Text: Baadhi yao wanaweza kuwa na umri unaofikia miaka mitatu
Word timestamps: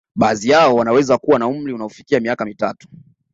Baadhi 0.15 0.49
yao 0.49 0.75
wanaweza 0.75 1.17
kuwa 1.17 1.39
na 1.39 1.47
umri 1.47 1.73
unaofikia 1.73 2.19
miaka 2.19 2.45
mitatu 2.45 2.87